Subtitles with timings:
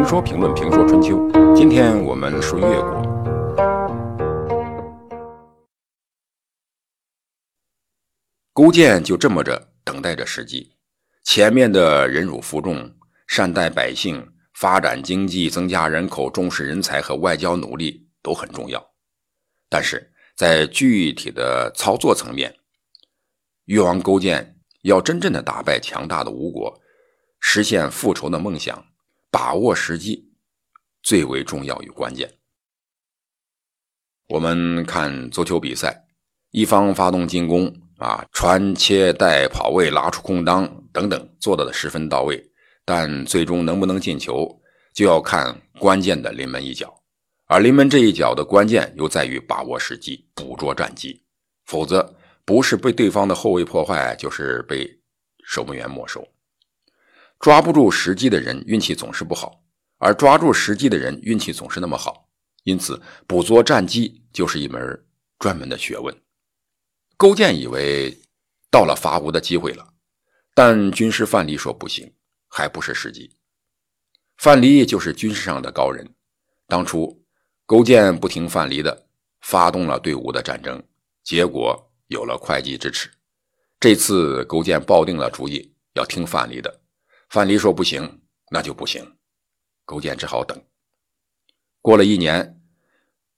[0.00, 3.02] 评说评论评说春秋，今天我们说越国。
[8.54, 10.72] 勾践就这么着等待着时机，
[11.24, 12.90] 前面的忍辱负重、
[13.26, 18.82] 善待百姓、发展经济、增加人口、重视人才和外交努力都很重要，
[19.68, 22.56] 但是在具体的操作层面，
[23.66, 26.80] 越王勾践要真正的打败强大的吴国，
[27.38, 28.82] 实现复仇的梦想。
[29.30, 30.32] 把握时机
[31.02, 32.30] 最为重要与关键。
[34.28, 36.06] 我们看足球比赛，
[36.50, 42.50] 一方发动进攻啊，传切带跑位拉出空当等等，做到的十分到位。
[42.84, 44.60] 但最终能不能进球，
[44.92, 47.02] 就要看关键的临门一脚。
[47.46, 51.24] 而临门这一脚的关键，又在于把握时机，捕捉战机。
[51.66, 54.88] 否则，不是被对方的后卫破坏，就是被
[55.44, 56.26] 守门员没收。
[57.40, 59.64] 抓不住时机的人运气总是不好，
[59.96, 62.28] 而抓住时机的人运气总是那么好。
[62.64, 65.04] 因此，捕捉战机就是一门
[65.38, 66.14] 专门的学问。
[67.16, 68.14] 勾践以为
[68.70, 69.94] 到了伐吴的机会了，
[70.54, 72.12] 但军师范蠡说不行，
[72.46, 73.34] 还不是时机。
[74.36, 76.06] 范蠡就是军事上的高人。
[76.66, 77.24] 当初
[77.64, 79.06] 勾践不听范蠡的，
[79.40, 80.82] 发动了对吴的战争，
[81.24, 83.10] 结果有了会稽之耻。
[83.78, 86.80] 这次勾践抱定了主意，要听范蠡的。
[87.30, 89.16] 范蠡说：“不行，那就不行。”
[89.86, 90.60] 勾践只好等。
[91.80, 92.60] 过了一年，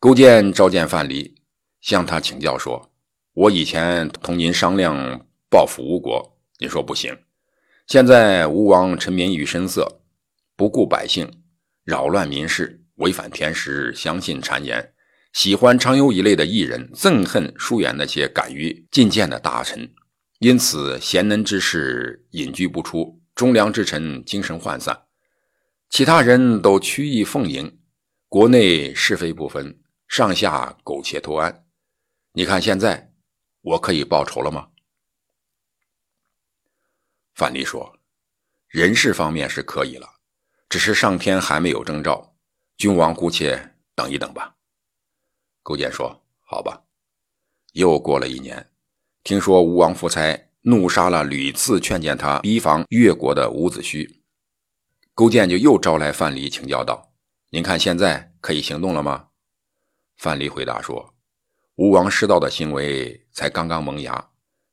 [0.00, 1.32] 勾践召见范蠡，
[1.80, 2.92] 向他请教说
[3.32, 7.16] ：“我以前同您商量报复吴国，您说不行。
[7.86, 10.00] 现在吴王沉湎于声色，
[10.56, 11.30] 不顾百姓，
[11.84, 14.94] 扰乱民事，违反天时，相信谗言，
[15.32, 19.94] 喜欢常有一类的异人，憎恨疏远那些敢于进谏的大臣，
[20.40, 25.08] 因此贤能之士隐居不出。”忠良之臣精神涣散，
[25.90, 27.78] 其他人都曲意奉迎，
[28.30, 31.66] 国内是非不分，上下苟且偷安。
[32.32, 33.12] 你看现在，
[33.60, 34.70] 我可以报仇了吗？
[37.34, 37.98] 范蠡说
[38.68, 40.08] ：“人事方面是可以了，
[40.70, 42.34] 只是上天还没有征兆，
[42.78, 44.56] 君王姑且等一等吧。”
[45.62, 46.82] 勾践说：“好吧。”
[47.72, 48.70] 又过了一年，
[49.22, 50.45] 听说吴王夫差。
[50.68, 54.18] 怒杀了屡次劝谏他逼防越国的伍子胥，
[55.14, 57.12] 勾践就又招来范蠡请教道
[57.50, 59.28] ：“您看现在可以行动了吗？”
[60.18, 61.14] 范蠡回答说
[61.76, 64.30] ：“吴王失道的行为才刚刚萌芽，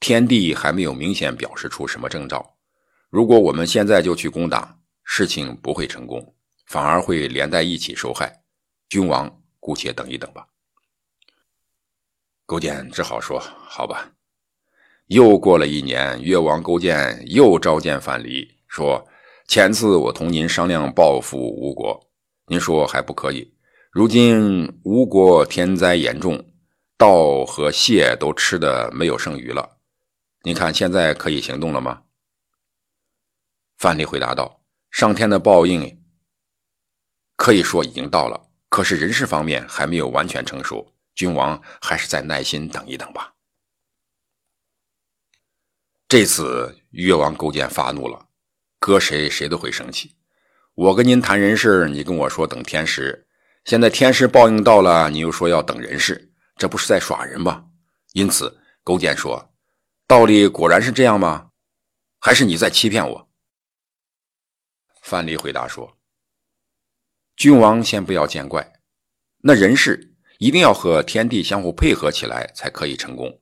[0.00, 2.56] 天地还没有明显表示出什么征兆。
[3.08, 6.34] 如果我们现在就去攻打，事情不会成功，
[6.66, 8.42] 反而会连带一起受害。
[8.88, 10.48] 君王姑且等一等吧。”
[12.44, 14.10] 勾践只好说：“好吧。”
[15.06, 19.06] 又过了一年，越王勾践又召见范蠡，说
[19.46, 22.08] ：“前次我同您商量报复吴国，
[22.48, 23.54] 您说还不可以。
[23.92, 26.44] 如今吴国天灾严重，
[26.98, 29.78] 稻和蟹都吃的没有剩余了，
[30.42, 32.02] 您看现在可以行动了吗？”
[33.78, 36.02] 范蠡回答道：“上天的报应
[37.36, 43.34] 可以说已经到了，可是人事方面还没有完全成熟，君王还是再耐心等一等吧。”
[46.08, 48.28] 这次越王勾践发怒了，
[48.78, 50.14] 搁谁谁都会生气。
[50.74, 53.26] 我跟您谈人事，你跟我说等天时，
[53.64, 57.64] 现在天时报应到了，你又说要等人事，这不是在耍人吗？
[58.12, 59.52] 因此，勾践说
[60.06, 61.48] ：“道理果然是这样吗？
[62.20, 63.28] 还是你在欺骗我？”
[65.02, 65.98] 范蠡回答说
[67.34, 68.80] ：“君王先不要见怪，
[69.38, 73.36] 那人事一定要和天地相互配合起来，才可以成功。”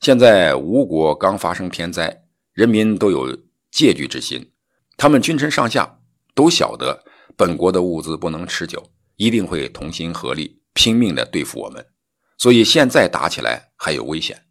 [0.00, 2.24] 现在吴国刚发生天灾，
[2.54, 3.36] 人民都有
[3.70, 4.50] 戒惧之心，
[4.96, 6.00] 他们君臣上下
[6.34, 7.04] 都晓得
[7.36, 8.82] 本国的物资不能持久，
[9.16, 11.84] 一定会同心合力拼命的对付我们，
[12.38, 14.42] 所以现在打起来还有危险。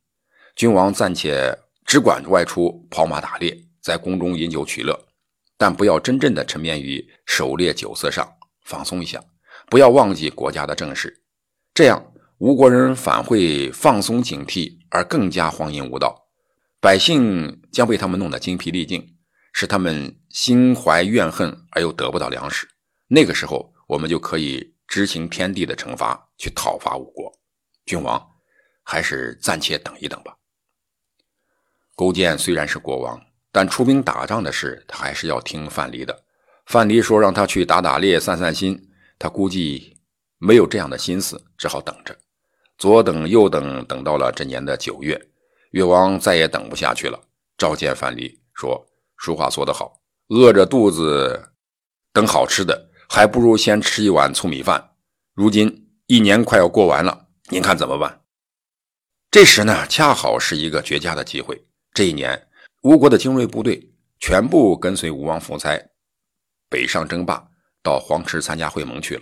[0.55, 5.07] 君王暂且只管外出跑马打猎，在宫中饮酒取乐，
[5.57, 8.31] 但不要真正的沉湎于狩猎酒色上，
[8.65, 9.19] 放松一下，
[9.67, 11.23] 不要忘记国家的政事，
[11.73, 12.05] 这样。
[12.39, 16.29] 吴国人反会放松警惕，而更加荒淫无道，
[16.79, 19.05] 百姓将被他们弄得精疲力尽，
[19.51, 22.65] 使他们心怀怨恨而又得不到粮食。
[23.09, 27.29] 那个时候，我们就可以执行天地的惩罚，去讨伐吴国。
[27.85, 28.25] 君王，
[28.83, 30.33] 还是暂且等一等吧。
[31.97, 33.21] 勾践虽然是国王，
[33.51, 36.23] 但出兵打仗的事，他还是要听范蠡的。
[36.67, 38.79] 范蠡说让他去打打猎、散散心，
[39.17, 39.97] 他估计
[40.37, 42.17] 没有这样的心思，只好等着。
[42.79, 45.21] 左等右等，等到了这年的九月，
[45.71, 47.19] 越王再也等不下去了，
[47.57, 48.83] 召见范蠡，说
[49.19, 49.99] ：“俗话说得好，
[50.29, 51.51] 饿着肚子
[52.13, 54.91] 等好吃的，还不如先吃一碗粗米饭。
[55.33, 58.21] 如今一年快要过完了，您看怎么办？
[59.29, 61.61] 这时呢，恰好是一个绝佳的机会。
[61.93, 62.47] 这一年，
[62.83, 65.77] 吴国的精锐部队全部跟随吴王夫差
[66.69, 67.45] 北上争霸，
[67.83, 69.21] 到黄池参加会盟去了，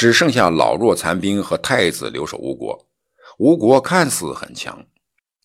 [0.00, 2.88] 只剩下老弱残兵和太子留守吴国。
[3.36, 4.82] 吴国看似很强，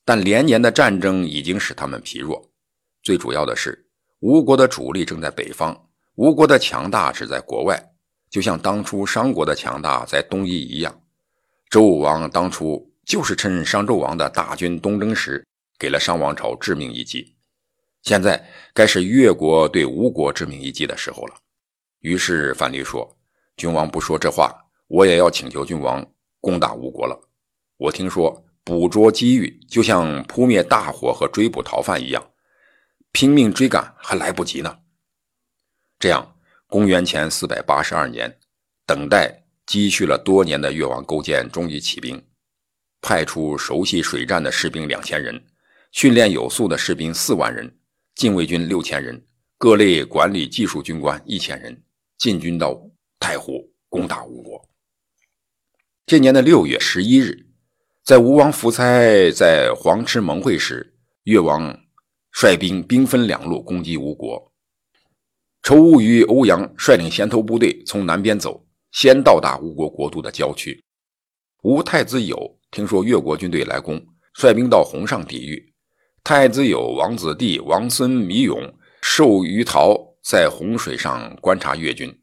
[0.06, 2.42] 但连年的战争已经使他们疲弱。
[3.04, 3.86] 最主要的是，
[4.22, 7.92] 吴国的主力正在北方，吴国的强大只在国外。
[8.30, 11.01] 就像当初商国的强大在东夷一样，
[11.69, 15.46] 周武王当初就是趁商纣王的大军东征时，
[15.78, 17.36] 给了商王朝致命一击。
[18.04, 18.42] 现在
[18.74, 21.36] 该是越国对吴国致命一击的时候了。
[22.00, 23.18] 于是范蠡说
[23.57, 24.54] ：“君王不说这话，
[24.88, 26.06] 我也要请求君王
[26.40, 27.19] 攻打吴国了。
[27.78, 32.31] 我听说捕捉机遇就像扑灭大火和追捕逃犯一样，
[33.12, 34.80] 拼命追赶还来不及呢。
[36.00, 36.31] 这样。”
[36.68, 38.40] 公元前四百八十二年，
[38.88, 42.22] 等待积蓄了多年的越王勾践终于起兵，
[43.01, 45.42] 派出熟悉水战的士兵两千人，
[45.92, 47.78] 训练有素的士兵四万人，
[48.16, 49.25] 禁卫军六千人，
[49.60, 51.84] 各类管理技术军官一千人，
[52.18, 52.74] 进军到
[53.25, 54.69] 太湖攻打吴国。
[56.06, 57.48] 这年的六月十一日，
[58.04, 61.75] 在吴王夫差在黄池盟会时，越王
[62.31, 64.54] 率兵兵分两路攻击吴国。
[65.63, 70.86] 仇吴与欧阳率领先头部队从南边走，先到达吴国国都的郊区。
[71.63, 72.38] 吴太子友
[72.69, 74.00] 听说越国军队来攻，
[74.36, 75.74] 率兵到洪上抵御。
[76.24, 82.16] 太子友王子弟王孙弥勇、寿于陶在洪水上观察越军。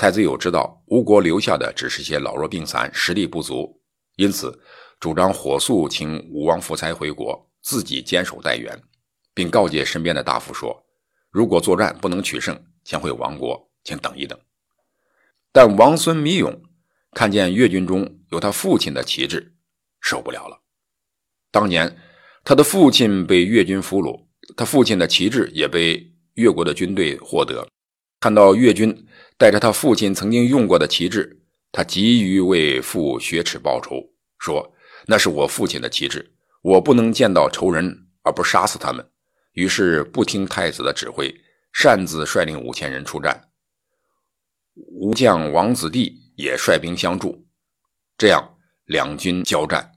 [0.00, 3.82] 太子友知道吴国留下的只是些老弱病残，实力不足，
[4.16, 4.58] 因此
[4.98, 8.82] 主张火速请武王夫差回国，自己坚守待援，
[9.34, 10.86] 并告诫身边的大夫说
[11.30, 14.40] ：“如果作战不能取胜。”将会亡国，请等一等。
[15.52, 16.62] 但王孙弥勇
[17.12, 19.54] 看见越军中有他父亲的旗帜，
[20.00, 20.62] 受不了了。
[21.50, 21.94] 当年
[22.42, 24.24] 他的父亲被越军俘虏，
[24.56, 27.68] 他父亲的旗帜也被越国的军队获得。
[28.20, 29.06] 看到越军
[29.36, 31.40] 带着他父亲曾经用过的旗帜，
[31.72, 33.96] 他急于为父雪耻报仇，
[34.38, 34.72] 说
[35.08, 36.32] ：“那是我父亲的旗帜，
[36.62, 39.04] 我不能见到仇人而不杀死他们。”
[39.54, 41.34] 于是不听太子的指挥。
[41.72, 43.48] 擅自率领五千人出战，
[44.74, 47.46] 吴将王子弟也率兵相助，
[48.18, 48.56] 这样
[48.86, 49.92] 两军交战，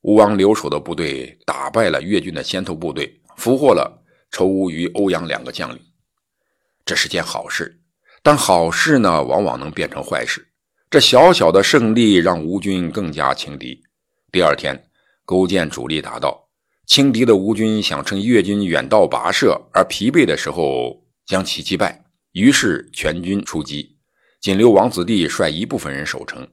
[0.00, 5.82] 吴王留守的部队打败了越军的先头部队，俘获了仇吴与欧阳两个将领，
[6.90, 7.80] 这是件好事。
[8.20, 10.44] 但好事呢，往往能变成坏事。
[10.90, 13.80] 这小小的胜利让吴军更加轻敌。
[14.32, 14.90] 第二天，
[15.24, 16.48] 勾践主力打到，
[16.86, 21.00] 轻敌的吴军想趁越军远道跋涉而疲惫的时候。
[21.26, 23.96] 将其击败，于是全军出击，
[24.40, 26.44] 仅留王子弟率一部分人守城。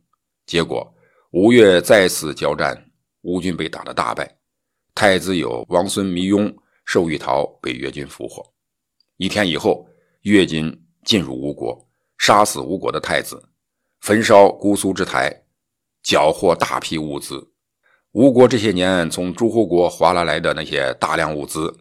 [0.45, 0.93] 结果
[1.31, 2.91] 吴越再次交战，
[3.23, 4.37] 吴军被打得大败，
[4.93, 6.55] 太子有王孙弥庸、
[6.85, 8.45] 寿玉桃被越军俘获。
[9.17, 9.89] 一天以后，
[10.27, 11.87] 越军进入吴国，
[12.17, 13.41] 杀死吴国的太子，
[14.01, 15.33] 焚烧姑苏之台，
[16.03, 17.53] 缴获大批物资。
[18.11, 21.73] 吴国这些年从诸侯国划拉来的那些大量物资，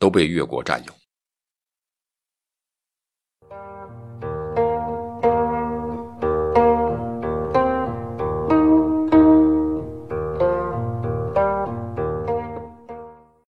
[0.00, 1.01] 都被越国占有。